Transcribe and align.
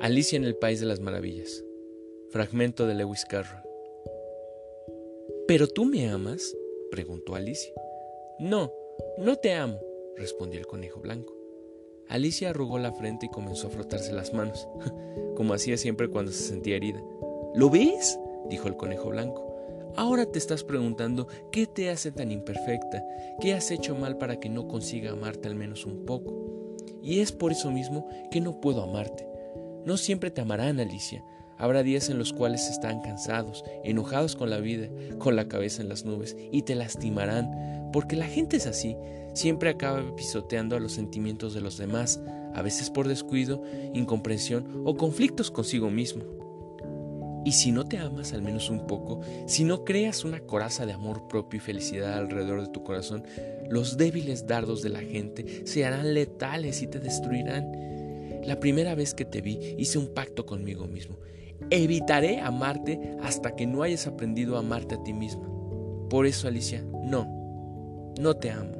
Alicia 0.00 0.38
en 0.38 0.44
el 0.44 0.56
País 0.56 0.80
de 0.80 0.86
las 0.86 1.00
Maravillas. 1.00 1.62
Fragmento 2.30 2.86
de 2.86 2.94
Lewis 2.94 3.26
Carroll. 3.26 3.60
¿Pero 5.46 5.68
tú 5.68 5.84
me 5.84 6.08
amas? 6.08 6.56
preguntó 6.90 7.34
Alicia. 7.34 7.74
No, 8.38 8.72
no 9.18 9.36
te 9.36 9.52
amo, 9.52 9.78
respondió 10.16 10.58
el 10.58 10.66
conejo 10.66 11.00
blanco. 11.00 11.36
Alicia 12.08 12.48
arrugó 12.48 12.78
la 12.78 12.94
frente 12.94 13.26
y 13.26 13.28
comenzó 13.28 13.66
a 13.66 13.70
frotarse 13.70 14.14
las 14.14 14.32
manos, 14.32 14.66
como 15.36 15.52
hacía 15.52 15.76
siempre 15.76 16.08
cuando 16.08 16.32
se 16.32 16.44
sentía 16.44 16.76
herida. 16.76 17.04
¿Lo 17.54 17.68
ves? 17.68 18.18
dijo 18.48 18.68
el 18.68 18.78
conejo 18.78 19.10
blanco. 19.10 19.54
Ahora 19.96 20.24
te 20.24 20.38
estás 20.38 20.64
preguntando 20.64 21.28
qué 21.52 21.66
te 21.66 21.90
hace 21.90 22.10
tan 22.10 22.32
imperfecta, 22.32 23.04
qué 23.38 23.52
has 23.52 23.70
hecho 23.70 23.94
mal 23.94 24.16
para 24.16 24.40
que 24.40 24.48
no 24.48 24.66
consiga 24.66 25.10
amarte 25.10 25.46
al 25.46 25.56
menos 25.56 25.84
un 25.84 26.06
poco. 26.06 26.74
Y 27.02 27.20
es 27.20 27.32
por 27.32 27.52
eso 27.52 27.70
mismo 27.70 28.08
que 28.30 28.40
no 28.40 28.62
puedo 28.62 28.82
amarte. 28.82 29.29
No 29.84 29.96
siempre 29.96 30.30
te 30.30 30.40
amarán, 30.40 30.80
Alicia. 30.80 31.24
Habrá 31.58 31.82
días 31.82 32.08
en 32.08 32.18
los 32.18 32.32
cuales 32.32 32.68
están 32.68 33.02
cansados, 33.02 33.64
enojados 33.84 34.34
con 34.34 34.48
la 34.48 34.58
vida, 34.58 34.88
con 35.18 35.36
la 35.36 35.46
cabeza 35.46 35.82
en 35.82 35.90
las 35.90 36.04
nubes, 36.06 36.34
y 36.50 36.62
te 36.62 36.74
lastimarán, 36.74 37.90
porque 37.92 38.16
la 38.16 38.26
gente 38.26 38.56
es 38.56 38.66
así, 38.66 38.96
siempre 39.34 39.68
acaba 39.68 40.16
pisoteando 40.16 40.76
a 40.76 40.80
los 40.80 40.92
sentimientos 40.92 41.52
de 41.52 41.60
los 41.60 41.76
demás, 41.76 42.20
a 42.54 42.62
veces 42.62 42.88
por 42.88 43.08
descuido, 43.08 43.62
incomprensión 43.92 44.82
o 44.86 44.96
conflictos 44.96 45.50
consigo 45.50 45.90
mismo. 45.90 46.24
Y 47.44 47.52
si 47.52 47.72
no 47.72 47.84
te 47.84 47.98
amas 47.98 48.32
al 48.32 48.42
menos 48.42 48.68
un 48.68 48.86
poco, 48.86 49.20
si 49.46 49.64
no 49.64 49.84
creas 49.84 50.24
una 50.24 50.40
coraza 50.40 50.84
de 50.84 50.92
amor 50.92 51.26
propio 51.26 51.58
y 51.58 51.60
felicidad 51.60 52.18
alrededor 52.18 52.60
de 52.60 52.68
tu 52.68 52.84
corazón, 52.84 53.24
los 53.68 53.96
débiles 53.96 54.46
dardos 54.46 54.82
de 54.82 54.90
la 54.90 55.00
gente 55.00 55.66
se 55.66 55.86
harán 55.86 56.12
letales 56.12 56.82
y 56.82 56.86
te 56.86 57.00
destruirán. 57.00 57.70
La 58.44 58.58
primera 58.58 58.94
vez 58.94 59.14
que 59.14 59.24
te 59.24 59.40
vi 59.40 59.74
hice 59.78 59.98
un 59.98 60.14
pacto 60.14 60.46
conmigo 60.46 60.86
mismo. 60.86 61.18
Evitaré 61.70 62.40
amarte 62.40 63.16
hasta 63.22 63.54
que 63.54 63.66
no 63.66 63.82
hayas 63.82 64.06
aprendido 64.06 64.56
a 64.56 64.60
amarte 64.60 64.94
a 64.94 65.02
ti 65.02 65.12
misma. 65.12 65.48
Por 66.08 66.26
eso, 66.26 66.48
Alicia, 66.48 66.82
no, 67.04 68.12
no 68.18 68.36
te 68.36 68.50
amo. 68.50 68.79